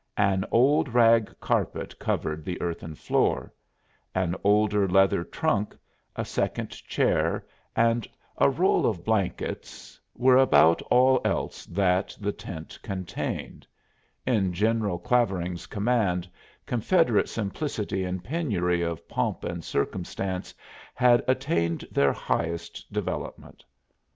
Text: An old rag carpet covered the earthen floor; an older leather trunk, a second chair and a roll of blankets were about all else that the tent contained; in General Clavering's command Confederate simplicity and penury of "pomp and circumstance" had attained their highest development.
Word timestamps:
An 0.17 0.45
old 0.49 0.95
rag 0.95 1.31
carpet 1.39 1.99
covered 1.99 2.43
the 2.43 2.59
earthen 2.59 2.95
floor; 2.95 3.53
an 4.15 4.35
older 4.43 4.87
leather 4.89 5.23
trunk, 5.23 5.75
a 6.15 6.25
second 6.25 6.71
chair 6.71 7.45
and 7.75 8.07
a 8.39 8.49
roll 8.49 8.87
of 8.87 9.05
blankets 9.05 10.01
were 10.17 10.37
about 10.37 10.81
all 10.89 11.21
else 11.23 11.67
that 11.67 12.17
the 12.19 12.31
tent 12.31 12.79
contained; 12.81 13.67
in 14.25 14.53
General 14.53 14.97
Clavering's 14.97 15.67
command 15.67 16.27
Confederate 16.65 17.29
simplicity 17.29 18.03
and 18.03 18.23
penury 18.23 18.81
of 18.81 19.07
"pomp 19.07 19.43
and 19.43 19.63
circumstance" 19.63 20.51
had 20.95 21.23
attained 21.27 21.87
their 21.91 22.11
highest 22.11 22.91
development. 22.91 23.63